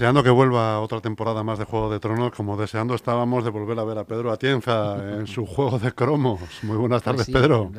[0.00, 3.78] Deseando que vuelva otra temporada más de Juego de Tronos, como deseando estábamos de volver
[3.78, 6.40] a ver a Pedro Atienza en su juego de cromos.
[6.62, 7.70] Muy buenas Pues tardes, sí, Pedro.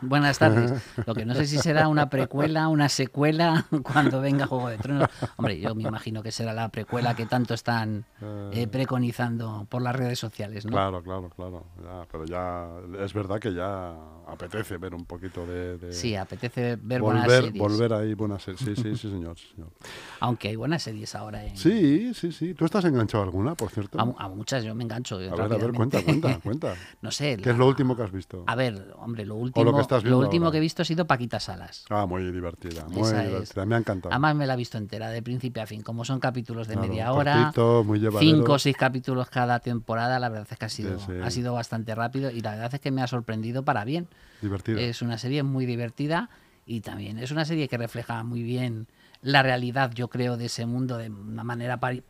[0.00, 0.72] Buenas tardes.
[1.06, 5.08] Lo que no sé si será una precuela, una secuela cuando venga Juego de Tronos.
[5.36, 8.04] Hombre, yo me imagino que será la precuela que tanto están
[8.52, 10.70] eh, preconizando por las redes sociales, ¿no?
[10.72, 11.64] Claro, claro, claro.
[11.82, 13.94] Ya, pero ya es verdad que ya
[14.26, 15.78] apetece ver un poquito de.
[15.78, 17.58] de Sí, apetece ver buenas series.
[17.58, 18.60] volver ahí, buenas series.
[18.60, 19.36] Sí, sí, sí, señor.
[20.20, 21.44] Aunque hay buenas series ahora.
[21.44, 22.54] En, Sí, sí, sí.
[22.54, 24.00] ¿Tú estás enganchado a alguna, por cierto?
[24.00, 25.16] a, mu- a muchas yo me engancho.
[25.16, 26.76] A ver, a ver, cuenta, cuenta, cuenta.
[27.02, 27.36] no sé.
[27.42, 28.44] ¿Qué es lo último que has visto?
[28.46, 30.52] A ver, hombre, lo último, que estás viendo último ahora.
[30.52, 31.84] que he visto ha sido Paquita Salas.
[31.88, 33.28] Ah, muy divertida, muy Esa es.
[33.30, 33.64] divertida.
[33.66, 34.12] Me ha encantado.
[34.12, 35.82] Además me la he visto entera, de principio a fin.
[35.82, 38.36] Como son capítulos de Claro, media hora, cortito, muy llevadero.
[38.36, 41.12] cinco o seis capítulos cada temporada, la verdad es que ha sido, Sí, sí.
[41.22, 44.08] ha sido bastante rápido y la verdad es que me ha sorprendido para bien.
[44.42, 44.80] Divertida.
[44.80, 46.28] Es una serie muy divertida
[46.66, 48.88] y también es una serie que refleja muy bien
[49.20, 52.02] la realidad, yo creo, de ese mundo de una manera parodi-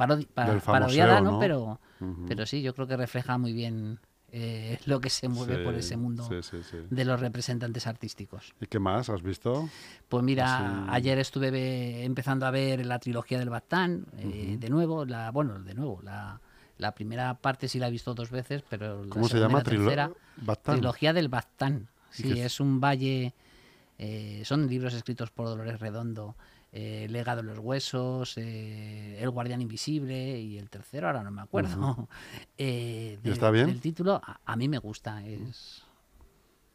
[0.64, 1.32] parodiada, ¿no?
[1.32, 1.38] ¿no?
[1.38, 2.24] Pero, Ujú.
[2.26, 3.98] pero sí, yo creo que refleja muy bien
[4.36, 6.76] eh, lo que se mueve por ese mundo Sí, sí, sí.
[6.90, 8.52] de los representantes artísticos.
[8.60, 9.68] ¿Y qué más has visto?
[10.08, 15.04] Pues mira, ayer estuve ve- empezando a ver la trilogía del Bastán, eh, de nuevo,
[15.04, 16.40] la, bueno, de nuevo, la,
[16.78, 19.48] la primera parte sí la he visto dos veces, pero la ¿Cómo se segunda y
[19.48, 19.58] llama?
[19.58, 20.10] la tercera.
[20.62, 21.88] Trilogía del Bastán.
[22.18, 23.34] ¿Y Sí, es un valle,
[23.98, 26.36] eh, son libros escritos por Dolores Redondo,
[26.76, 31.40] eh, Legado en los Huesos, eh, El Guardián Invisible y el tercero, ahora no me
[31.42, 32.08] acuerdo.
[32.58, 33.68] eh, ¿Y está bien?
[33.70, 35.84] El título, a, a mí me gusta, es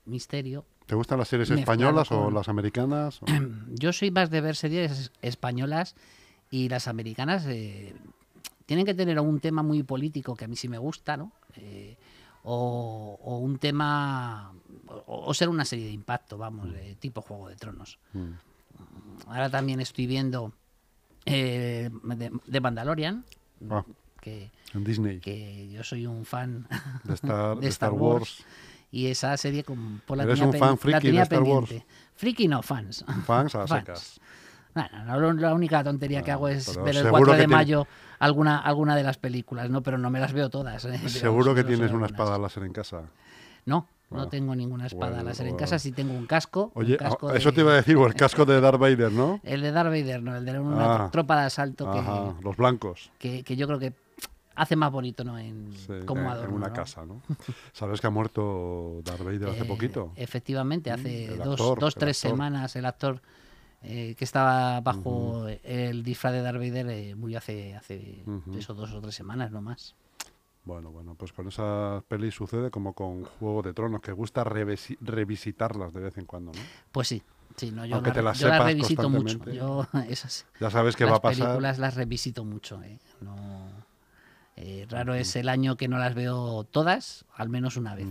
[0.05, 0.65] misterio.
[0.85, 3.19] ¿Te gustan las series españolas o las americanas?
[3.23, 3.25] O-
[3.75, 5.95] Yo soy más de ver series es- españolas
[6.49, 7.45] y las americanas
[8.65, 11.31] tienen que tener un tema muy político que a mí sí me gusta, ¿no?
[12.43, 14.53] O, o un tema,
[14.87, 17.99] o, o ser una serie de impacto, vamos, de tipo Juego de Tronos.
[18.13, 18.29] Mm.
[19.27, 20.51] Ahora también estoy viendo
[21.25, 23.23] eh, de, de Mandalorian,
[23.69, 23.83] Ah,
[24.21, 25.19] que, en Disney.
[25.19, 26.67] que yo soy un fan
[27.03, 28.45] De Star, de Wars.
[28.91, 31.67] y esa serie con, por la Eres un fan la friki de Star Wars.
[31.69, 31.85] pendiente.
[32.15, 33.03] Friki no, fans.
[33.25, 33.69] Fans a Fans.
[33.85, 34.19] secas.
[34.73, 37.37] Bueno, no, la única tontería que Ah, hago es ver el seguro 4 que de
[37.47, 37.87] tiene- mayo
[38.19, 39.81] alguna, alguna de las películas, ¿no?
[39.81, 40.85] Pero no me las veo todas.
[40.85, 41.09] ¿eh?
[41.09, 43.03] Seguro que tienes una espada láser en casa.
[43.65, 46.71] No, No tengo ninguna espada Bueno, láser en casa, sí tengo un casco.
[46.73, 49.11] un Oye, casco eso de- te iba a decir, o el casco de Darth Vader,
[49.11, 49.39] ¿no?
[49.43, 51.11] El de Darth Vader, no, el de una Ah.
[51.11, 53.11] tropa de asalto que, los blancos.
[53.19, 53.93] que, que yo creo que
[54.55, 55.37] hace más bonito, ¿no?
[55.37, 56.73] En, Sí, como en- adorno, en una ¿no?
[56.73, 57.21] casa, ¿no?
[57.73, 60.11] ¿Sabes que ha muerto Darth Vader hace Eh, poquito?
[60.15, 62.31] Efectivamente, hace el dos, actor, dos tres actor.
[62.31, 63.21] semanas el actor
[63.83, 68.23] eh, que estaba bajo el disfraz de Darth Vader eh, murió hace, hace
[68.57, 69.95] eso, dos o tres semanas, no más.
[70.69, 74.99] Bueno, bueno, pues con esa peli sucede como con Juego de Tronos, que gusta revisi-
[75.01, 76.59] revisitarlas de vez en cuando, ¿no?
[76.91, 77.23] Pues sí,
[77.57, 79.39] sí, no, yo, Aunque la- te las yo las sepas revisito mucho.
[79.51, 81.39] Yo esas Ya sabes qué las va a pasar.
[81.47, 82.83] películas las revisito mucho.
[82.83, 83.67] eh, no,
[84.57, 88.07] eh, raro es el año que no las veo todas, al menos una vez.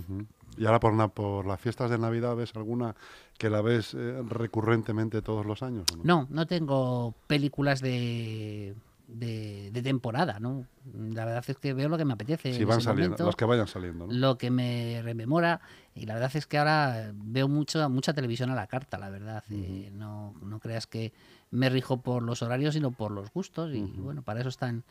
[0.57, 2.97] Y ahora por, na- por las fiestas de Navidad, ¿ves alguna
[3.39, 5.85] que la ves eh, recurrentemente todos los años?
[6.03, 8.75] No, no tengo películas de,
[9.09, 10.67] de, de temporada, ¿no?
[10.95, 12.55] La verdad es que veo lo que me apetece.
[12.55, 13.25] En van ese saliendo, momento.
[13.27, 14.13] las que vayan saliendo, ¿no?
[14.13, 15.61] lo que me rememora
[15.95, 19.43] y la verdad es que ahora veo mucho mucha televisión a la carta la verdad
[19.51, 21.13] Eh, no, no creas que
[21.51, 24.85] me rijo por los horarios sino por los gustos y bueno para eso están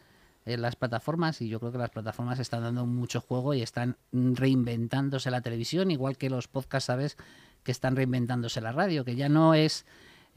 [0.46, 3.98] eh, las plataformas y yo creo que las plataformas están dando mucho juego y están
[4.12, 7.18] reinventándose la televisión igual que los podcasts sabes
[7.64, 9.86] que están reinventándose la radio que ya no es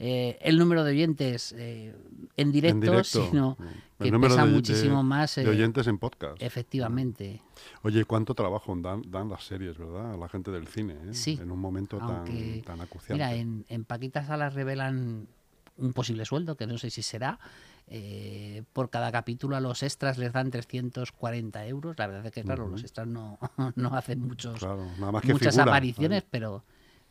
[0.03, 1.95] eh, el número de oyentes eh,
[2.35, 3.27] en, directo, en directo.
[3.29, 4.03] sino Mm.
[4.03, 6.41] que pesa de- de- muchísimo más de eh, oyentes en podcast.
[6.41, 7.41] efectivamente
[7.83, 10.13] Oye, ¿cuánto trabajo dan, dan las series, verdad?
[10.13, 11.13] A la gente del cine, ¿eh?
[11.13, 13.13] Sí, En un momento tan, aunque, tan acuciante.
[13.13, 15.27] Mira, en, en Paquita Salas revelan
[15.77, 17.37] un posible sueldo, que no sé si será.
[17.93, 21.95] eh, por cada capítulo a los extras les dan 340 euros.
[21.99, 23.37] La verdad es que, claro, los extras no,
[23.75, 26.29] no hacen muchos, Claro, nada más que muchas figuran, apariciones, ¿sabes?
[26.31, 26.63] pero,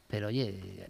[0.08, 0.88] pero oye,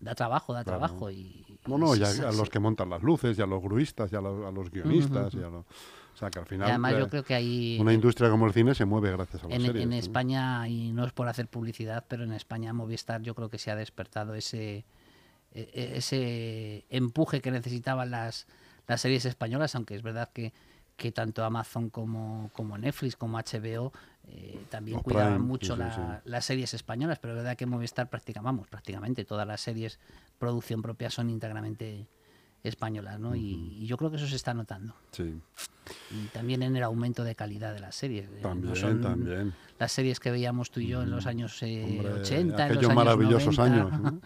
[0.00, 0.78] da trabajo, da Claro.
[0.80, 1.10] trabajo.
[1.10, 4.16] Y, No, no, y a, los que montan las luces, y a los gruistas, y
[4.16, 5.64] a, los- a los guionistas, y a los...
[5.64, 8.46] O sea, que al y final además eh, yo creo que hay una industria como
[8.46, 9.82] el cine se mueve gracias a las en, series.
[9.84, 9.96] en ¿no?
[9.96, 13.70] España, y no es por hacer publicidad, pero en España Movistar yo creo que se
[13.70, 14.86] ha despertado ese,
[15.52, 18.46] e- e- ese empuje que necesitaban las,
[18.86, 20.54] las series españolas, aunque es verdad que,
[20.96, 24.15] que tanto Amazon como, como Netflix como HBO eh,
[24.66, 27.66] también O cuidaban Prime, mucho sí, sí, la- las series españolas, pero es verdad que
[27.66, 29.98] Movistar prácticamente, vamos, prácticamente todas las series
[30.38, 32.08] producción propia son íntegramente
[32.62, 33.34] españolas, ¿no?
[33.36, 34.94] y, y yo creo que eso se está notando.
[35.12, 35.40] Sí,
[36.10, 38.28] Y también en el aumento de calidad de las series.
[38.28, 39.54] eh, no también, son también.
[39.78, 42.84] las series que veíamos tú y yo en los años eh, Hombre, 80, en los
[42.84, 43.62] aquellos años maravillosos 90,
[43.96, 44.22] años.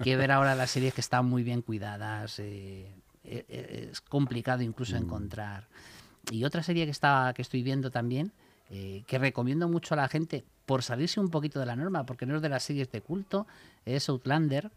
[0.00, 2.94] que ver ahora las series que están muy bien cuidadas, eh,
[3.24, 5.68] es complicado incluso encontrar.
[6.30, 8.32] Y otra serie que, está, que estoy viendo también,
[9.06, 12.36] que recomiendo mucho a la gente por salirse un poquito de la norma, porque no
[12.36, 13.46] es de las series de culto,
[13.84, 14.70] es Outlander.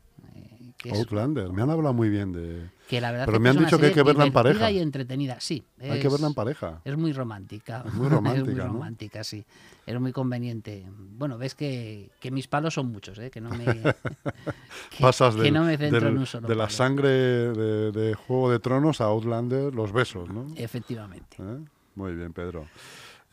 [0.92, 2.70] Outlander, me han hablado muy bien de...
[2.88, 4.70] Que la verdad Pero me han dicho que hay que verla en pareja.
[4.70, 5.64] y entretenida, sí.
[5.80, 6.82] hay que verla en pareja.
[6.84, 7.84] Es muy romántica.
[7.88, 9.46] Es muy romántica, es muy romántica, sí.
[9.86, 10.86] Es muy conveniente.
[10.90, 13.32] Bueno, ves que, que mis palos son muchos, ¿eh?
[13.32, 13.66] que no me...
[14.92, 18.52] que, Pasas de, no me centro en un solo de la sangre de, de, Juego
[18.52, 20.48] de Tronos a Outlander, los besos, ¿no?
[20.56, 21.38] Efectivamente.
[21.40, 21.66] ¿Eh?
[21.96, 22.68] Muy bien, Pedro.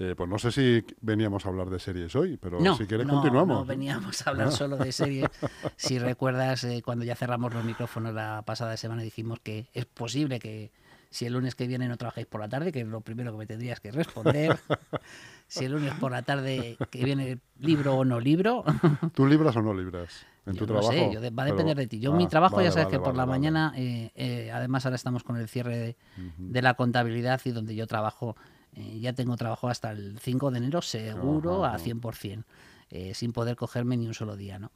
[0.05, 3.15] Eh, pues no sé si veníamos a hablar de series hoy, pero si quieres no,
[3.15, 3.59] continuamos.
[3.61, 4.51] No, veníamos a hablar Ah.
[4.51, 5.29] solo de series.
[5.77, 10.41] si recuerdas, eh, cuando ya cerramos los micrófonos la pasada semana, dijimos que es posible
[10.41, 10.73] que
[11.11, 13.39] si el lunes que viene no trabajéis por la tarde, que es lo primero que
[13.39, 14.59] me tendrías que responder.
[15.47, 18.65] si el lunes por la tarde que viene libro o no libro.
[19.15, 20.27] ¿Tú libras o no libras?
[20.47, 20.93] ¿En yo tu no trabajo?
[20.93, 22.01] sé, yo de- va a depender Pero- de ti.
[22.01, 24.97] Yo Ah, mi trabajo vale, ya sabes vale, que por la mañana, eh, además ahora
[24.97, 25.97] estamos con el cierre de,
[26.39, 28.35] de la contabilidad y donde yo trabajo,
[28.75, 31.85] eh, ya tengo trabajo hasta el 5 de enero seguro Ajá, a ajá.
[31.85, 32.45] 100%,
[32.91, 34.71] eh, sin poder cogerme ni un solo día, ¿no?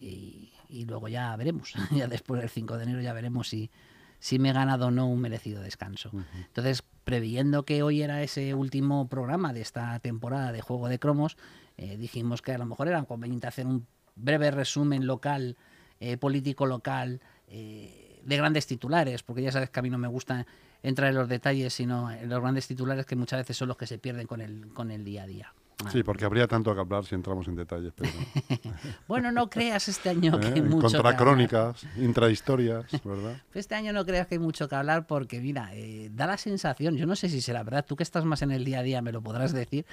[0.00, 3.70] Y, y luego ya veremos, ya después del 5 de enero ya veremos si,
[4.18, 6.10] si me he ganado o no un merecido descanso.
[6.34, 11.36] Entonces, previendo que hoy era ese último programa de esta temporada de Juego de Cromos,
[11.76, 15.56] eh, dijimos que a lo mejor era conveniente hacer un breve resumen local,
[16.00, 20.46] eh, político local, de grandes titulares, porque ya sabes que a mí no me gusta
[20.86, 23.86] entrar en los detalles, sino en los grandes titulares que muchas veces son los que
[23.86, 25.52] se pierden con el, con el día a día.
[25.92, 27.92] Sí, porque habría tanto que hablar si entramos en detalles.
[27.94, 28.10] Pero,
[29.08, 30.62] Bueno, no creas este año que hay ¿eh?
[30.62, 31.16] mucho que Contra hablar.
[31.16, 33.42] crónicas, intrahistorias, ¿verdad?
[33.52, 36.96] Este año no creas que hay mucho que hablar porque, mira, eh, da la sensación,
[36.96, 39.02] yo no sé si será verdad, tú que estás más en el día a día
[39.02, 39.84] me lo podrás decir,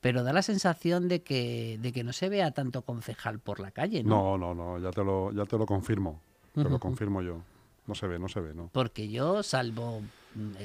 [0.00, 3.70] pero da la sensación de que, de que no se vea tanto concejal por la
[3.70, 4.36] calle, ¿no?
[4.36, 6.20] No, no, no, ya te lo, ya te lo confirmo.
[6.52, 7.42] Te lo confirmo yo.
[7.86, 8.70] No se ve, no se ve, ¿no?
[8.72, 10.02] Porque yo, salvo eh,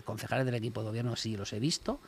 [0.05, 1.99] concejales del equipo de gobierno, sí los he visto,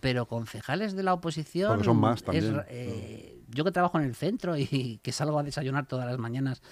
[0.00, 1.70] pero concejales de la oposición...
[1.70, 5.42] Porque son más también, eh, Yo que trabajo en el centro y que salgo a
[5.42, 6.62] desayunar todas las mañanas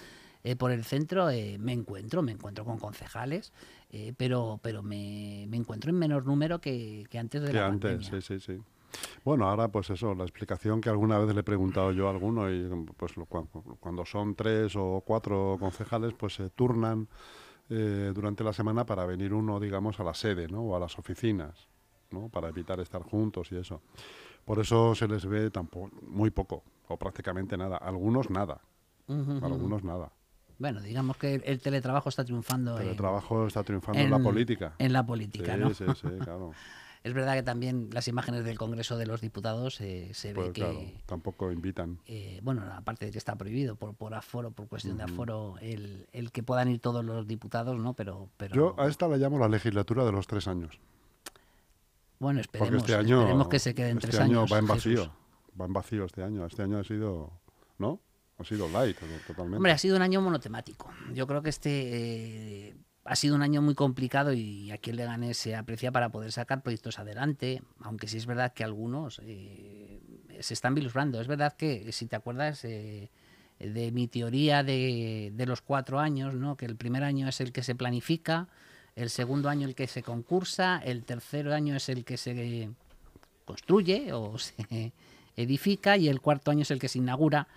[0.45, 3.51] eh, por el centro, eh, me encuentro, me encuentro con concejales,
[3.89, 7.65] eh, pero, pero me, me encuentro en menor número que, que antes de que la
[7.65, 8.21] antes, pandemia.
[8.21, 8.61] sí, sí, sí.
[9.23, 12.51] Bueno, ahora pues eso, la explicación que alguna vez le he preguntado yo a alguno,
[12.51, 12.63] y
[12.95, 13.13] pues
[13.79, 17.07] cuando son tres o cuatro concejales, pues se turnan
[17.69, 20.61] eh, durante la semana para venir uno, digamos, a la sede, ¿no?
[20.61, 21.67] O a las oficinas,
[22.11, 22.29] ¿no?
[22.29, 23.81] Para evitar estar juntos y eso.
[24.45, 27.77] Por eso se les ve tampoco, muy poco, o prácticamente nada.
[27.77, 28.61] Algunos nada,
[29.07, 30.11] algunos nada.
[30.57, 34.19] Bueno, digamos que el, el teletrabajo está triunfando El en, trabajo está triunfando en, la
[34.19, 34.75] política.
[34.77, 35.73] en la política, sí, ¿no?
[35.73, 36.51] sí, sí, claro.
[37.05, 40.47] Es verdad que también las imágenes del Congreso de los Diputados eh, se ve Pues
[40.53, 41.99] que, claro, tampoco invitan.
[42.07, 46.07] eh, bueno, aparte de que está prohibido por, por aforo, por cuestión de aforo, el,
[46.13, 47.93] el que puedan ir todos los diputados, ¿no?
[47.93, 50.79] Pero, pero Yo a esta la llamo la legislatura de los tres años.
[52.17, 54.51] bueno, Porque esperemos, este año, esperemos que se queden este tres año años.
[54.51, 54.95] va en Jesús.
[54.95, 55.13] vacío.
[55.61, 56.45] Va en vacío este año.
[56.45, 57.31] Este año ha sido,
[57.77, 57.99] ¿no?
[58.39, 59.57] Ha sido light totalmente.
[59.57, 60.89] Hombre, ha sido un año monotemático.
[61.13, 65.37] Yo creo que este eh, ha sido un año muy complicado y aquí en Leganés
[65.37, 70.01] se aprecia para poder sacar proyectos adelante, aunque sí es verdad que algunos eh,
[70.39, 71.21] se están vislumbrando.
[71.21, 73.11] Es verdad que, si te acuerdas eh,
[73.59, 76.57] de mi teoría de, de los cuatro años, ¿no?
[76.57, 78.47] que el primer año es el que se planifica,
[78.95, 82.69] el segundo año el que se concursa, el tercer año es el que se
[83.45, 84.93] construye o se
[85.35, 87.47] edifica y el cuarto año es el que se inaugura.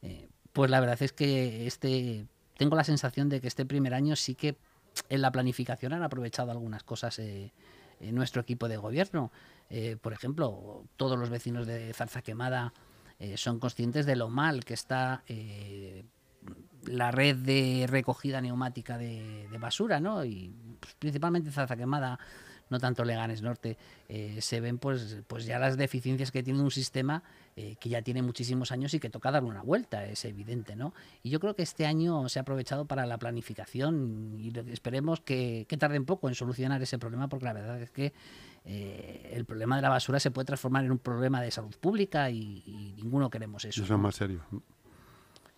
[0.00, 4.16] Eh, pues la verdad es que este tengo la sensación de que este primer año
[4.16, 4.56] sí que
[5.08, 7.52] en la planificación han aprovechado algunas cosas eh,
[8.00, 9.32] nuestro equipo de gobierno.
[9.70, 12.72] Eh, por ejemplo, todos los vecinos de Zarza Quemada
[13.18, 15.22] eh, son conscientes de lo mal que está
[16.86, 20.24] la red de recogida neumática de, de basura, ¿no?
[20.24, 22.18] Y pues, principalmente Zarza Quemada,
[22.74, 23.76] no tanto Leganes Norte,
[24.08, 27.22] eh, se ven pues, pues ya las deficiencias que tiene un sistema
[27.56, 30.92] eh, que ya tiene muchísimos años y que toca darle una vuelta, es evidente, ¿no?
[31.22, 35.64] Y yo creo que este año se ha aprovechado para la planificación y esperemos que,
[35.68, 38.12] que tarde un poco en solucionar ese problema, porque la verdad es que
[38.64, 42.28] eh, el problema de la basura se puede transformar en un problema de salud pública
[42.28, 43.84] y, y ninguno queremos eso.
[43.84, 44.42] Eso es más serio.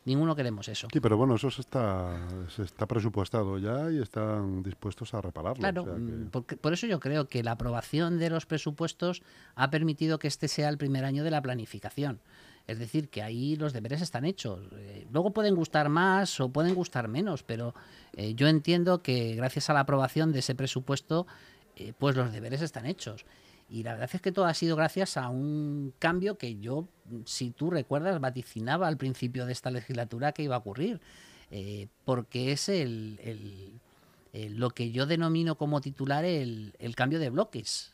[0.07, 0.89] Ninguno queremos eso.
[0.91, 2.17] Sí, pero bueno, eso se está,
[2.49, 5.57] se está presupuestado ya y están dispuestos a repararlo.
[5.61, 8.47] Claro, o sea que- mm, porque- por eso yo creo que la aprobación de los
[8.47, 9.23] presupuestos
[9.57, 12.21] ha permitido que este sea el primer año de la planificación.
[12.69, 14.61] Es decir, que ahí los deberes están hechos.
[14.77, 17.75] Eh, luego pueden gustar más o pueden gustar menos, pero
[18.17, 21.27] eh, yo entiendo que gracias a la aprobación de ese presupuesto,
[21.77, 23.25] eh, pues los deberes están hechos.
[23.69, 26.89] Y la verdad es que todo ha sido gracias a un cambio que yo,
[27.25, 31.01] si tú recuerdas, vaticinaba al principio de esta legislatura que iba a ocurrir.
[31.51, 33.81] Eh, porque es el-
[34.33, 37.93] lo que yo denomino como titular el, cambio de bloques.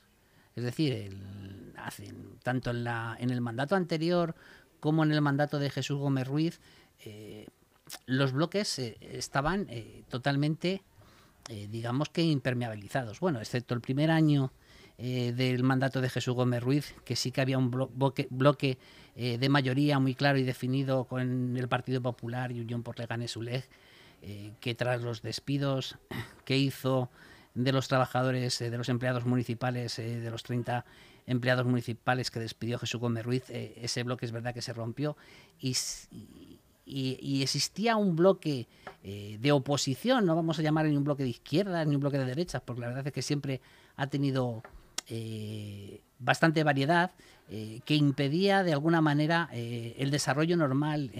[0.56, 1.16] Es decir,
[2.42, 4.34] tanto en, la, en el mandato anterior
[4.80, 6.60] como en el mandato de Jesús Gómez Ruiz,
[8.06, 9.68] los bloques estaban
[10.08, 10.82] totalmente,
[11.48, 13.20] digamos que impermeabilizados.
[13.20, 14.52] Bueno, excepto el primer año
[15.04, 18.78] eh, del mandato de Jesús Gómez Ruiz, que sí que había un bloque,
[19.16, 23.36] eh, de mayoría muy claro y definido con el Partido Popular y Unión por Leganes
[23.36, 23.68] Uleg,
[24.22, 25.98] eh, que tras los despidos
[26.44, 27.10] que hizo
[27.56, 30.84] de los trabajadores, de los empleados municipales, de los 30
[31.26, 35.16] empleados municipales que despidió Jesús Gómez Ruiz, ese bloque es verdad que se rompió
[35.58, 35.76] y,
[36.86, 38.68] y, existía un bloque
[39.02, 42.24] de oposición, no vamos a llamar ni un bloque de izquierda ni un bloque de
[42.24, 43.60] derechas, porque la verdad es que siempre
[43.96, 44.62] ha tenido
[45.08, 47.10] eh, bastante variedad
[47.48, 51.10] eh, que impedía de alguna manera eh, el desarrollo normal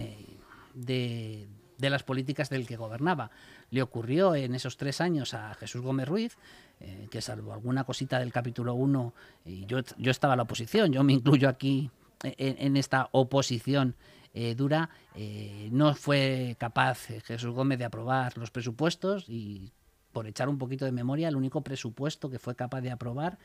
[0.74, 1.48] de,
[1.78, 3.30] las políticas del que gobernaba.
[3.70, 6.36] Le ocurrió en esos tres años a Jesús Gómez Ruiz,
[7.10, 9.14] que salvo alguna cosita del capítulo 1,
[9.46, 11.90] y yo, yo estaba en la oposición, yo me incluyo aquí
[12.22, 13.96] en, esta oposición
[14.56, 14.90] dura,
[15.70, 19.72] no fue capaz Jesús Gómez de aprobar los presupuestos y
[20.12, 23.38] por echar un poquito de memoria, el único presupuesto que fue capaz de aprobar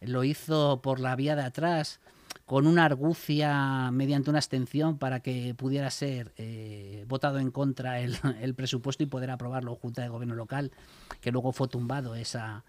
[0.00, 2.00] lo hizo por la vía de atrás
[2.46, 8.16] con una argucia mediante una abstención para que pudiera ser eh, votado en contra el,
[8.56, 10.72] presupuesto y poder aprobarlo Junta de Gobierno Local,
[11.20, 12.64] que luego fue tumbado esa,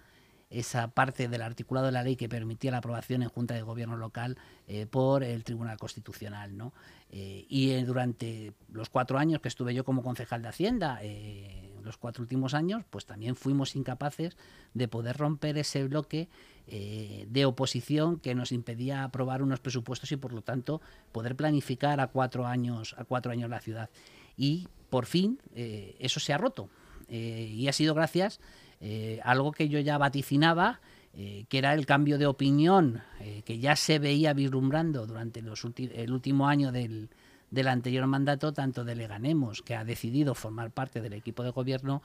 [0.51, 3.97] esa parte del articulado de la ley que permitía la aprobación en Junta de Gobierno
[3.97, 6.55] Local eh, por el Tribunal Constitucional.
[6.55, 6.73] ¿no?
[7.09, 10.99] Eh, y durante los cuatro años que estuve yo como concejal de Hacienda,
[11.83, 14.37] los cuatro últimos años, pues también fuimos incapaces
[14.73, 16.29] de poder romper ese bloque
[16.67, 20.81] eh, de oposición que nos impedía aprobar unos presupuestos y por lo tanto
[21.11, 23.89] poder planificar a cuatro años, a cuatro años la ciudad.
[24.37, 26.69] Y por fin eh, eso se ha roto.
[27.09, 28.39] Eh, y ha sido gracias
[28.81, 30.79] a algo que yo ya vaticinaba,
[31.13, 33.01] que era el cambio de opinión
[33.45, 37.09] que ya se veía vislumbrando durante los el último año del,
[37.51, 42.01] del anterior mandato, tanto de Leganemos, que ha decidido formar parte del equipo de gobierno,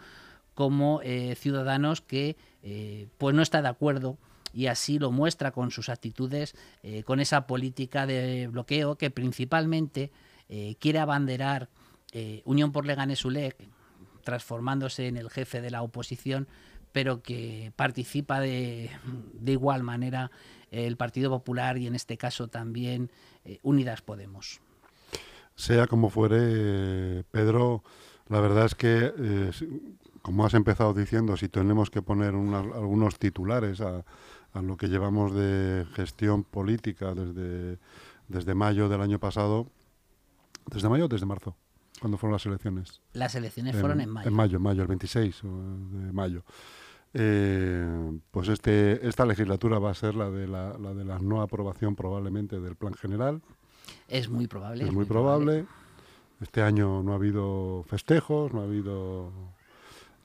[0.55, 4.19] como eh, Ciudadanos que eh, pues no está de acuerdo
[4.53, 10.11] y así lo muestra con sus actitudes, eh, con esa política de bloqueo que principalmente
[10.79, 11.69] quiere abanderar
[12.45, 13.57] Unión por Leganes ULEC,
[14.27, 16.49] transformándose en el jefe de la oposición,
[16.93, 18.91] pero que participa de,
[19.33, 20.31] de igual manera
[20.71, 23.11] el Partido Popular y en este caso también
[23.63, 24.61] Unidas Podemos.
[25.55, 27.83] Sea como fuere, Pedro,
[28.29, 29.51] la verdad es que, eh,
[30.21, 34.05] como has empezado diciendo, si tenemos que poner algunos titulares a,
[34.55, 37.79] lo que llevamos de gestión política desde,
[38.29, 39.67] desde mayo del año pasado,
[40.71, 41.55] ¿desde mayo o desde marzo?
[42.01, 43.01] ¿Cuándo fueron las elecciones?
[43.13, 44.29] Las elecciones fueron en mayo.
[44.29, 46.45] En mayo, en mayo, el 26 de mayo.
[47.15, 51.41] Eh, pues este, esta legislatura va a ser la de la, la de la no
[51.41, 53.41] aprobación probablemente del plan general,
[54.09, 54.85] es muy probable.
[54.85, 55.67] Es, muy, probable.
[56.41, 59.33] Este año no ha habido festejos, no ha habido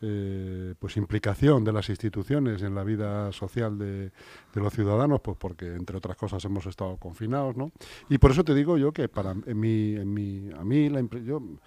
[0.02, 4.12] eh, pues implicación de las instituciones en la vida social de,
[4.54, 7.72] los ciudadanos, pues porque entre otras cosas hemos estado confinados, ¿no?
[8.10, 11.00] Y por eso te digo yo que para en mi, en mi, a mí la
[11.00, 11.60] impresión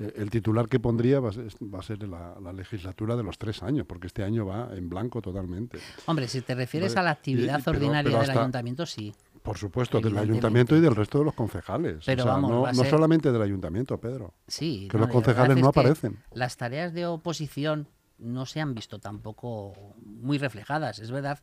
[0.00, 4.06] eh, el titular que pondría va a ser, la, legislatura de los tres años, porque
[4.06, 5.78] este año va en blanco totalmente.
[6.06, 9.12] Hombre, si te refieres a la actividad ordinaria del ayuntamiento, sí.
[9.42, 12.04] Por supuesto, del ayuntamiento y del resto de los concejales.
[12.04, 14.34] Pero no, solamente del ayuntamiento, Pedro.
[14.46, 14.88] Sí.
[14.90, 16.22] Que los concejales no aparecen.
[16.32, 20.98] Las tareas de oposición no se han visto tampoco muy reflejadas.
[20.98, 21.40] Es verdad,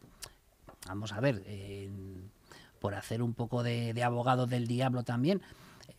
[0.88, 1.44] vamos a ver,
[2.80, 5.42] por hacer un poco de abogado del diablo también,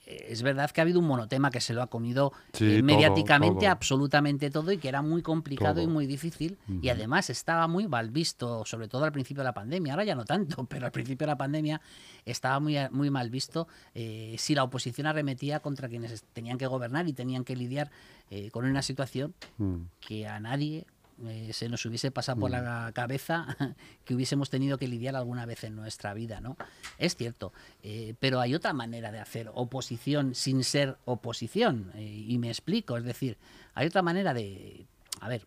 [0.08, 4.50] es verdad que ha habido un monotema que se lo ha comido eh, mediáticamente absolutamente
[4.50, 8.64] todo y que era muy complicado y muy difícil y además estaba muy mal visto,
[8.64, 9.92] sobre todo al principio de la pandemia.
[9.92, 11.80] Ahora ya no tanto, pero al principio de la pandemia
[12.24, 17.06] estaba muy, muy mal visto eh, si la oposición arremetía contra quienes tenían que gobernar
[17.08, 17.90] y tenían que lidiar
[18.30, 19.76] eh, con una situación mm.
[20.00, 20.86] que a nadie
[21.26, 22.92] eh, se nos hubiese pasado por la mm.
[22.92, 23.56] cabeza
[24.04, 26.56] que hubiésemos tenido que lidiar alguna vez en nuestra vida, ¿no?
[26.96, 32.38] Es cierto, eh, pero hay otra manera de hacer oposición sin ser oposición, eh, y
[32.38, 33.36] me explico, es decir,
[33.74, 34.86] hay otra manera de,
[35.20, 35.44] a ver,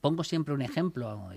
[0.00, 1.30] pongo siempre un ejemplo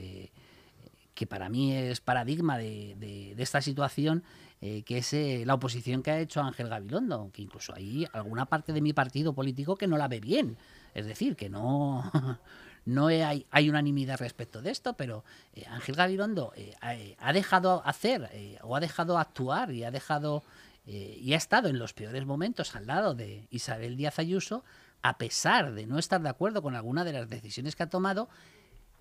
[1.13, 4.23] que para mí es paradigma de, de esta situación,
[4.59, 8.81] que es la oposición que ha hecho Ángel Gabilondo, que incluso hay alguna parte de
[8.81, 10.57] mi partido político que no la ve bien,
[10.93, 12.11] es decir, que no
[12.87, 16.73] No hay, unanimidad respecto de esto, pero eh, Ángel Gabilondo eh,
[17.19, 20.43] ha, dejado hacer eh, o ha dejado actuar y ha dejado
[20.89, 24.63] y ha estado en los peores momentos al lado de Isabel Díaz Ayuso,
[25.01, 28.29] a pesar de no estar de acuerdo con alguna de las decisiones que ha tomado,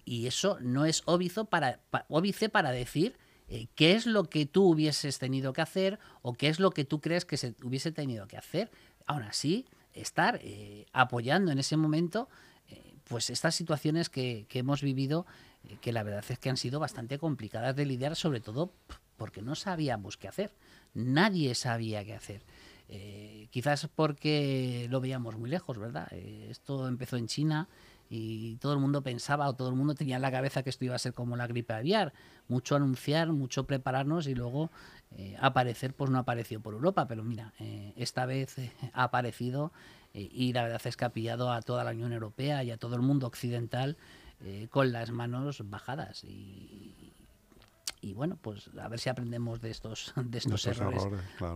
[0.04, 3.16] y eso no es óbice para, para decir
[3.48, 6.84] eh, qué es lo que tú hubieses tenido que hacer o qué es lo que
[6.84, 8.70] tú crees que se hubiese tenido que hacer.
[9.06, 12.55] Aún así, estar eh, apoyando en ese momento eh,
[13.08, 15.26] pues estas situaciones que, que hemos vivido,
[15.80, 18.72] que la verdad es que han sido bastante complicadas de lidiar, sobre todo
[19.16, 20.52] porque no sabíamos qué hacer.
[20.94, 22.42] Nadie sabía qué hacer.
[23.50, 26.12] quizás porque lo veíamos muy lejos, ¿verdad?
[26.12, 27.68] esto empezó en China,
[28.08, 30.84] y todo el mundo pensaba o todo el mundo tenía en la cabeza que esto
[30.84, 32.12] iba a ser como la gripe aviar,
[32.48, 34.70] mucho anunciar, mucho prepararnos y luego
[35.16, 39.72] eh, aparecer, pues no apareció por Europa, pero mira, eh, esta vez eh, ha aparecido
[40.18, 42.96] y la verdad es que ha pillado a toda la Unión Europea y a todo
[42.96, 43.96] el mundo occidental
[44.70, 47.12] con las manos bajadas y,
[48.06, 51.02] y bueno, pues a ver si aprendemos de estos, de estos, errores,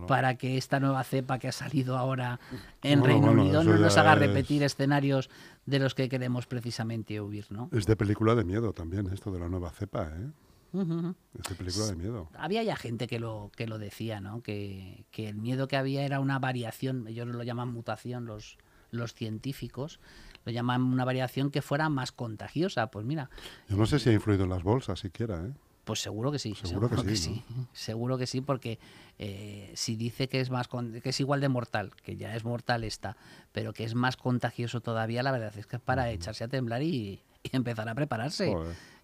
[0.07, 2.39] para que esta nueva cepa que ha salido ahora
[2.83, 5.29] en Reino Unido no nos haga repetir escenarios
[5.65, 7.69] de los que queremos precisamente huir, ¿no?
[7.71, 10.29] Es de película de miedo también esto de la nueva cepa, ¿eh?
[10.73, 12.29] Es de película de miedo.
[12.33, 14.41] Había ya gente que lo, que lo decía, ¿no?
[14.41, 18.57] Que, que el miedo que había era una variación, ellos lo llaman mutación los,
[18.89, 19.99] los científicos,
[20.45, 22.87] lo llaman una variación que fuera más contagiosa.
[22.87, 23.29] Pues mira.
[23.67, 25.51] Yo no sé si ha influido en las bolsas siquiera, ¿eh?
[25.83, 28.77] Pues seguro que sí, seguro, que, sí, seguro que sí, porque
[29.17, 32.83] eh, si dice que es más que es igual de mortal, que ya es mortal
[32.83, 33.17] esta,
[33.51, 36.83] pero que es más contagioso todavía, la verdad es que es para echarse a temblar
[36.83, 38.53] y, empezar a prepararse.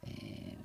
[0.04, 0.56] Eh,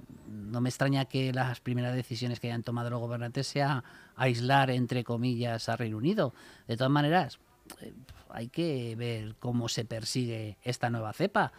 [0.52, 3.82] no me extraña que las primeras decisiones que hayan tomado los gobernantes sea
[4.14, 6.34] aislar entre comillas a Reino Unido.
[6.68, 7.40] De todas maneras,
[7.80, 7.94] eh,
[8.28, 11.52] hay que ver cómo se persigue esta nueva cepa,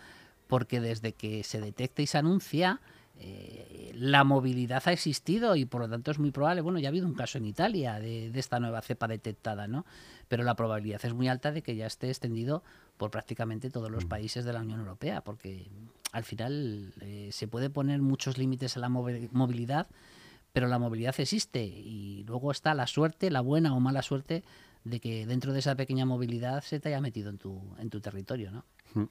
[0.47, 2.79] porque desde que se detecta y se anuncia
[3.19, 6.89] eh, la movilidad ha existido y por lo tanto es muy probable, bueno, ya ha
[6.89, 9.85] habido un caso en Italia de, esta nueva cepa detectada, ¿no?
[10.27, 12.63] Pero la probabilidad es muy alta de que ya esté extendido
[12.97, 14.09] por prácticamente todos los mm.
[14.09, 15.67] países de la Unión Europea, porque
[16.11, 19.87] al final eh, se puede poner muchos límites a la movilidad,
[20.51, 24.43] pero la movilidad existe y luego está la suerte, la buena o mala suerte
[24.83, 28.01] de que dentro de esa pequeña movilidad se te haya metido en tu, en tu
[28.01, 28.65] territorio, ¿no?
[28.95, 29.07] Mm.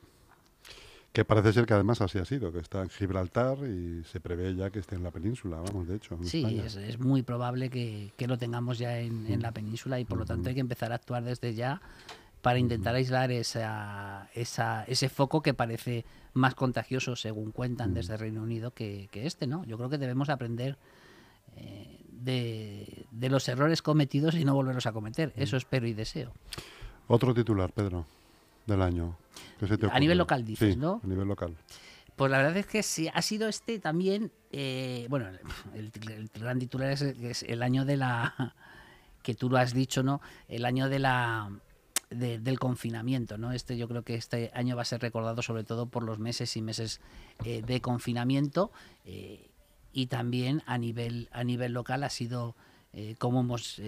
[1.12, 4.55] Que parece ser que además así ha sido, que está en Gibraltar y se prevé
[4.55, 6.18] ya que esté en la península, vamos, de hecho.
[6.22, 10.48] sí, es, muy probable que, lo tengamos ya en, la península y por lo tanto
[10.48, 11.83] hay que empezar a actuar desde ya
[12.40, 18.42] para intentar aislar esa, esa, ese foco que parece más contagioso, según cuentan desde Reino
[18.42, 19.64] Unido, que, este, ¿no?
[19.66, 20.79] Yo creo que debemos aprender
[21.57, 25.35] eh, de, de, los errores cometidos y no volverlos a cometer.
[25.37, 26.33] Eso espero y deseo.
[27.07, 28.07] Otro titular, Pedro
[28.66, 29.16] del año.
[29.90, 31.01] a nivel local, dices, ¿no?
[31.03, 31.57] A nivel local.
[32.16, 35.27] Pues la verdad es que sí, ha sido este también, eh, bueno,
[35.75, 35.90] el,
[36.35, 38.55] gran titular es, el año de la,
[39.22, 40.20] que tú lo has dicho, ¿no?
[40.48, 41.51] El año de la,
[42.11, 43.53] del confinamiento, ¿no?
[43.53, 46.57] Este yo creo que este año va a ser recordado sobre todo por los meses
[46.57, 47.01] y meses
[47.44, 48.70] eh, de confinamiento
[49.07, 49.48] eh,
[49.92, 52.57] y también a nivel a nivel local ha sido,
[53.18, 53.81] como hemos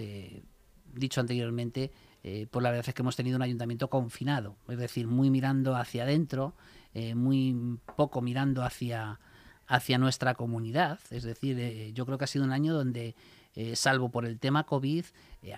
[0.93, 1.91] dicho anteriormente,
[2.27, 5.75] eh, pues la verdad es que hemos tenido un ayuntamiento confinado, es decir, muy mirando
[5.75, 6.55] hacia adentro,
[6.95, 9.19] eh, muy poco mirando hacia,
[9.67, 10.99] hacia nuestra comunidad.
[11.11, 13.13] Es decir, eh, yo creo que ha sido un año donde,
[13.75, 15.05] salvo por el tema COVID,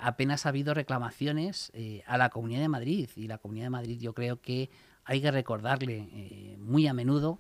[0.02, 1.72] apenas ha habido reclamaciones
[2.06, 3.10] a la Comunidad de Madrid.
[3.16, 4.70] Y la Comunidad de Madrid yo creo que
[5.06, 7.40] hay que recordarle muy a menudo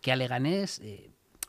[0.00, 0.80] que a Leganés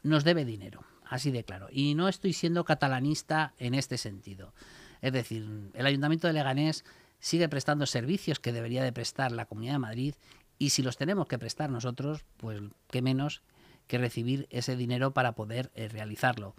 [0.03, 1.67] nos debe dinero, así de claro.
[1.71, 4.53] Y no estoy siendo catalanista en este sentido.
[5.05, 6.83] Es decir, el Ayuntamiento de Leganés
[7.19, 10.15] sigue prestando servicios que debería de prestar la Comunidad de Madrid
[10.57, 13.43] y si los tenemos que prestar nosotros, pues qué menos
[13.85, 16.55] que recibir ese dinero para poder eh, realizarlo.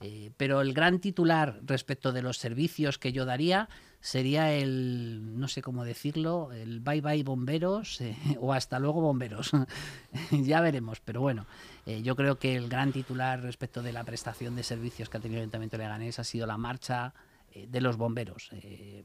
[0.00, 3.68] Eh, pero el gran titular respecto de los servicios que yo daría
[4.00, 9.52] sería el, no sé cómo decirlo, el bye bye bomberos eh, o hasta luego bomberos.
[10.32, 11.46] ya veremos, pero bueno,
[11.86, 15.38] yo creo que el gran titular respecto de la prestación de servicios que ha tenido
[15.38, 17.14] el Ayuntamiento de Leganés ha sido la marcha
[17.54, 18.48] de los bomberos.
[18.52, 19.04] Eh,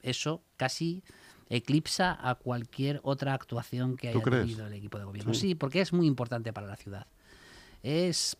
[0.00, 1.02] eso casi
[1.48, 5.34] eclipsa a cualquier otra actuación que haya tenido el equipo de gobierno.
[5.34, 5.54] Sí.
[5.54, 7.06] porque es muy importante para la ciudad.
[7.82, 8.36] Es,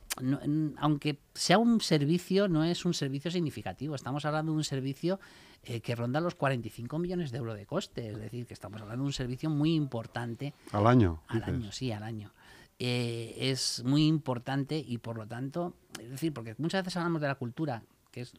[0.78, 3.94] aunque sea un servicio, no es un servicio significativo.
[3.94, 5.18] Estamos hablando de un servicio
[5.64, 8.08] eh, que ronda los 45 millones de euros de coste.
[8.08, 10.54] Es decir, que estamos hablando de un servicio muy importante.
[10.70, 11.22] Al año.
[11.26, 12.32] Al año, sí, al año.
[12.78, 17.34] es muy importante y por lo tanto, es decir, porque muchas veces hablamos de la
[17.34, 18.34] cultura, que es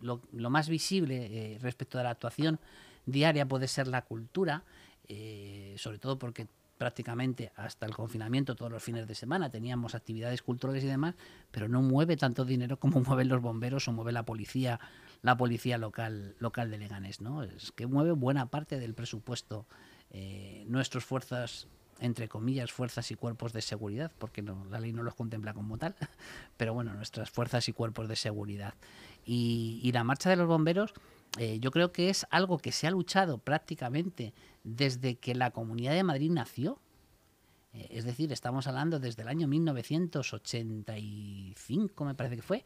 [0.00, 2.58] lo, más visible eh, respecto de la actuación
[3.06, 4.64] diaria puede ser la cultura,
[5.08, 6.46] eh, sobre todo porque
[6.78, 11.14] prácticamente hasta el confinamiento todos los fines de semana teníamos actividades culturales y demás,
[11.50, 14.80] pero no mueve tanto dinero como mueven los bomberos o mueve la policía,
[15.20, 17.42] la policía local, local de Leganés, ¿no?
[17.42, 19.66] Es que mueve buena parte del presupuesto
[20.10, 21.68] eh, nuestras fuerzas
[22.00, 25.78] entre comillas, fuerzas y cuerpos de seguridad, porque no, la ley no los contempla como
[25.78, 25.94] tal,
[26.56, 28.74] pero bueno, nuestras fuerzas y cuerpos de seguridad.
[29.24, 30.94] Y, la marcha de los bomberos,
[31.38, 34.32] eh, yo creo que es algo que se ha luchado prácticamente
[34.64, 36.78] desde que la Comunidad de Madrid nació.
[37.72, 42.64] Eh, es decir, estamos hablando desde el año 1985, me parece que fue,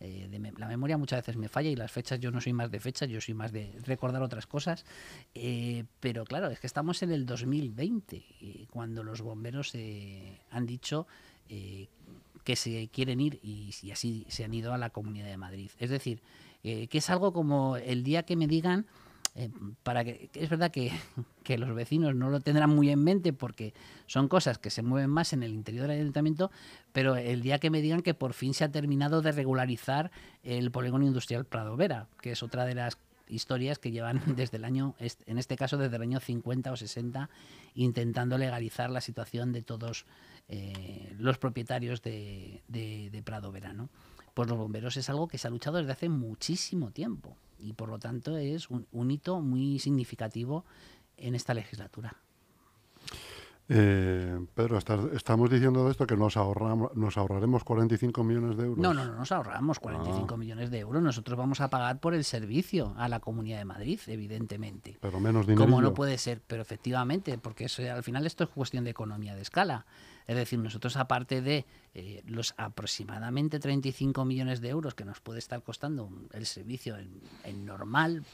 [0.00, 0.28] eh,
[0.58, 3.08] la memoria muchas veces me falla y las fechas yo no soy más de fechas,
[3.08, 4.84] yo soy más de recordar otras cosas.
[5.34, 9.74] Eh, pero claro, es que estamos en el 2020, eh, cuando los bomberos
[10.50, 11.06] han dicho
[11.48, 15.70] que se quieren ir y, y, así se han ido a la Comunidad de Madrid.
[15.78, 16.22] Es decir,
[16.62, 18.86] que es algo como el día que me digan
[19.36, 19.50] eh,
[19.82, 20.70] para que, es verdad
[21.42, 23.74] que, los vecinos no lo tendrán muy en mente porque
[24.06, 26.50] son cosas que se mueven más en el interior del ayuntamiento,
[26.92, 30.10] pero el día que me digan que por fin se ha terminado de regularizar
[30.42, 34.64] el polígono industrial Prado Vera, que es otra de las historias que llevan desde el
[34.64, 37.28] año, en este caso desde el año 50 o 60,
[37.74, 40.06] intentando legalizar la situación de todos
[40.48, 43.72] eh, los propietarios de, de, Prado Vera.
[43.72, 43.88] ¿no?
[44.34, 47.88] Pues los bomberos es algo que se ha luchado desde hace muchísimo tiempo y por
[47.88, 50.64] lo tanto es un, hito muy significativo
[51.16, 52.16] en esta legislatura.
[53.66, 58.78] Eh, Pedro, estamos diciendo de esto que nos, ahorramos, nos ahorraremos 45 millones de euros.
[58.78, 60.36] No, no, no nos ahorramos 45 ah.
[60.36, 61.02] millones de euros.
[61.02, 64.98] Nosotros vamos a pagar por el servicio a la Comunidad de Madrid, evidentemente.
[65.00, 65.64] Pero menos dinero.
[65.64, 69.40] Como no puede ser, pero efectivamente, porque al final esto es cuestión de economía de
[69.40, 69.86] escala.
[70.26, 75.38] Es decir, nosotros aparte de eh, los aproximadamente 35 millones de euros que nos puede
[75.38, 78.24] estar costando el servicio en, normal,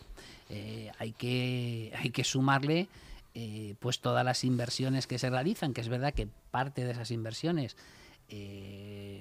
[0.48, 2.88] eh, hay, que, hay que sumarle
[3.34, 7.10] eh, pues todas las inversiones que se realizan, que es verdad que parte de esas
[7.10, 7.76] inversiones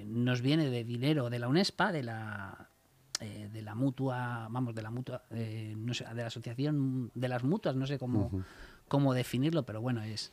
[0.06, 2.68] nos viene de dinero de la UNESPA, de la
[3.18, 5.24] de la mutua, vamos, de la mutua,
[5.76, 8.30] no sé, de la asociación de las mutuas, no sé cómo,
[8.86, 10.32] cómo definirlo, pero bueno, es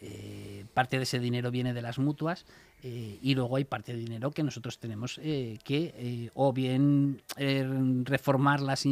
[0.00, 2.46] eh, parte de ese dinero viene de las mutuas
[2.84, 7.20] eh, y luego hay parte de dinero que nosotros tenemos eh, que o bien
[8.04, 8.84] reformar las,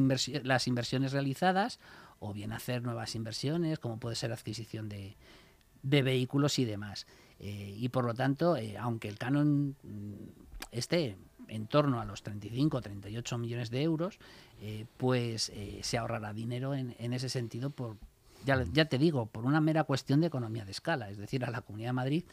[0.42, 1.78] las inversiones realizadas
[2.18, 5.14] o bien hacer nuevas inversiones, como puede ser adquisición de,
[5.82, 7.06] vehículos y demás.
[7.38, 10.14] y por lo tanto, aunque el canon mm,
[10.72, 11.16] esté
[11.46, 14.18] en torno a los 35 o 38 millones de euros,
[14.96, 17.96] pues se ahorrará dinero en, en ese sentido por,
[18.46, 21.10] ya, te digo, por una mera cuestión de economía de escala.
[21.10, 22.24] Es decir, a la Comunidad de Madrid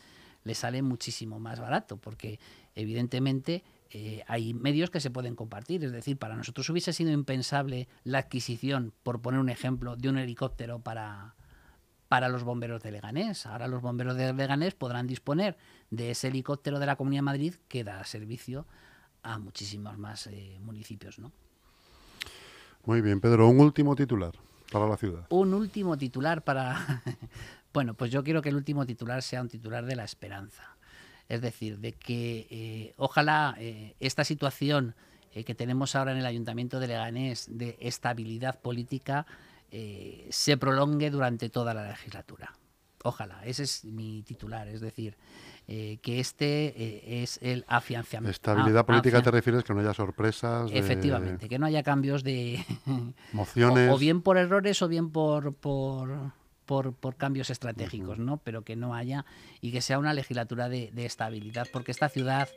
[0.44, 2.40] le sale muchísimo más barato, porque
[2.76, 5.84] evidentemente eh, hay medios que se pueden compartir.
[5.84, 10.18] Es decir, para nosotros hubiese sido impensable la adquisición, por poner un ejemplo, de un
[10.18, 11.36] helicóptero para,
[12.08, 13.46] para los bomberos de Leganés.
[13.46, 15.58] Ahora los bomberos de Leganés podrán disponer
[15.90, 18.68] de ese helicóptero de la Comunidad de Madrid que da servicio
[19.24, 21.18] a muchísimos más eh, municipios.
[21.18, 21.32] ¿no?
[22.86, 24.34] Muy bien, Pedro, un último titular
[25.30, 27.04] Un último titular para...
[27.74, 30.78] bueno, pues yo quiero que el último titular sea un titular de la esperanza.
[31.30, 34.96] Es decir, de que eh, ojalá eh, esta situación
[35.34, 39.26] eh, que tenemos ahora en el Ayuntamiento de Leganés de estabilidad política
[40.30, 42.54] se prolongue durante toda la legislatura.
[43.04, 44.68] Ojalá, ese es mi titular.
[44.68, 45.18] Es decir,
[45.66, 48.32] eh, que este eh, es el afianzamiento.
[48.32, 50.70] Estabilidad política te refieres que no haya sorpresas.
[50.74, 52.66] Efectivamente, que no haya cambios de...
[53.32, 53.90] Mociones.
[53.90, 55.54] O, bien por errores o bien por...
[55.54, 56.34] por
[56.66, 58.38] por, cambios estratégicos, ¿no?
[58.38, 59.26] Pero que no haya
[59.62, 62.50] y que sea una legislatura de, estabilidad, porque esta ciudad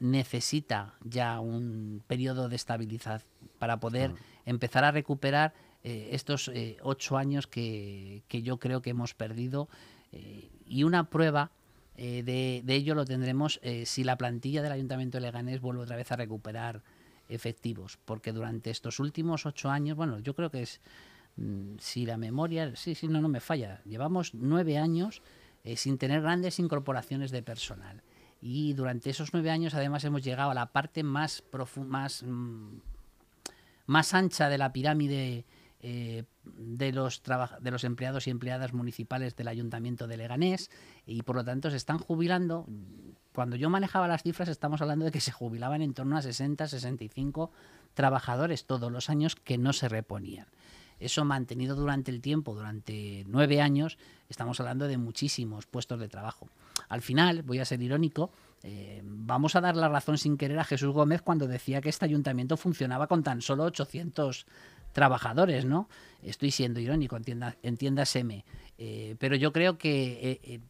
[0.00, 3.22] necesita ya un periodo de estabilidad
[3.60, 4.12] para poder
[4.44, 5.52] empezar a recuperar
[5.84, 6.50] eh, estos
[6.82, 9.68] ocho años que, que, yo creo que hemos perdido
[10.66, 11.52] y una prueba
[11.96, 15.96] eh, de, ello lo tendremos eh, si la plantilla del Ayuntamiento de Leganés vuelve otra
[15.96, 16.82] vez a recuperar
[17.28, 20.80] efectivos, porque durante estos últimos ocho años, bueno, yo creo que es,
[21.36, 25.22] mm, si la memoria, sí, sí, no, no me falla, llevamos nueve años
[25.64, 28.02] eh, sin tener grandes incorporaciones de personal.
[28.40, 31.44] Y durante esos nueve años además hemos llegado a la parte más,
[31.76, 32.80] más, mm,
[33.86, 35.44] más ancha de la pirámide
[35.82, 37.22] eh, de, los
[37.60, 40.70] de los empleados y empleadas municipales del Ayuntamiento de Leganés
[41.06, 42.66] y por lo tanto se están jubilando.
[43.34, 46.68] Cuando yo manejaba las cifras estamos hablando de que se jubilaban en torno a 60,
[46.68, 47.50] 65
[47.94, 50.46] trabajadores todos los años que no se reponían.
[51.00, 56.48] Eso mantenido durante el tiempo, durante nueve años, estamos hablando de muchísimos puestos de trabajo.
[56.88, 58.30] Al final, voy a ser irónico,
[58.62, 62.04] eh, vamos a dar la razón sin querer a Jesús Gómez cuando decía que este
[62.04, 64.46] ayuntamiento funcionaba con tan solo 800
[64.92, 65.88] trabajadores, ¿no?
[66.22, 68.44] Estoy siendo irónico, entienda, entiéndaseme.
[68.78, 70.60] Eh, pero yo creo que eh,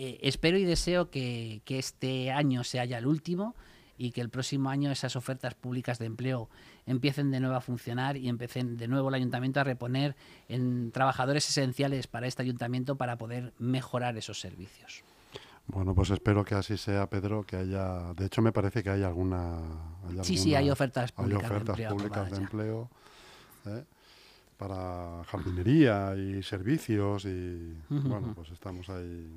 [0.00, 3.56] eh, espero y deseo que, este año sea ya el último
[3.96, 6.48] y que el próximo año esas ofertas públicas de empleo
[6.86, 10.14] empiecen de nuevo a funcionar y empiecen de nuevo el ayuntamiento a reponer
[10.48, 15.02] en trabajadores esenciales para este ayuntamiento para poder mejorar esos servicios.
[15.68, 18.12] Bueno, pues espero que así sea, Pedro, que haya...
[18.14, 19.60] De hecho, me parece que hay alguna...
[20.22, 21.96] sí, sí, hay ofertas públicas, hay ofertas de empleo.
[21.96, 22.90] Públicas de empleo
[23.66, 23.84] ¿eh?
[24.56, 29.30] para jardinería y servicios y, bueno, pues estamos ahí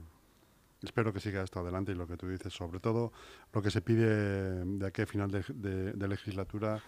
[0.81, 3.11] espero que siga esto adelante y lo que tú dices, sobre todo
[3.53, 6.81] lo que se pide de aquí a final de, legislatura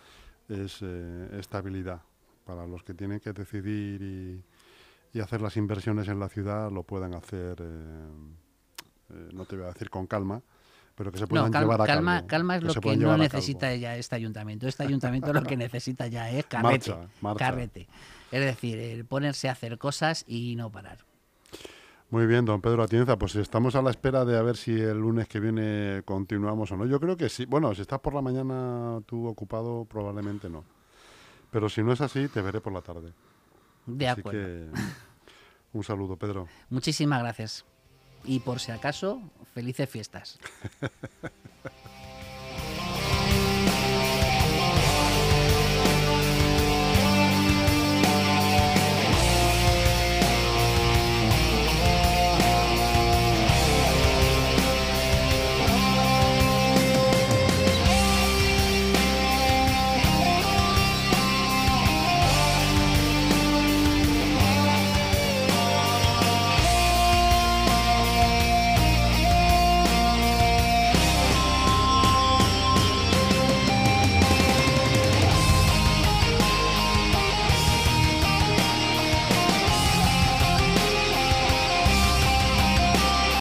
[0.50, 2.02] es eh, estabilidad
[2.46, 4.44] para los que tienen que decidir y,
[5.22, 8.08] hacer las inversiones en la ciudad lo puedan hacer, eh,
[9.10, 10.42] eh, no te voy a decir con calma,
[10.96, 14.16] pero que se puedan llevar a calma, Calma es lo que, no necesita ya este
[14.16, 14.68] ayuntamiento.
[14.68, 16.94] Este ayuntamiento lo que necesita ya es carrete.
[17.38, 17.88] carrete.
[18.32, 21.00] Es decir, el ponerse a hacer cosas y no parar.
[22.10, 25.00] Muy bien, don Pedro Atienza, pues estamos a la espera de a ver si el
[25.00, 26.86] lunes que viene continuamos o no.
[26.86, 27.46] Yo creo que sí.
[27.46, 30.64] Bueno, si estás por la mañana tú ocupado, probablemente no.
[31.50, 33.14] Pero si no es así, te veré por la tarde.
[33.88, 34.72] De acuerdo.
[35.74, 36.48] un saludo, Pedro.
[36.70, 37.66] Muchísimas gracias.
[38.26, 39.22] Y por si acaso,
[39.54, 40.40] felices fiestas.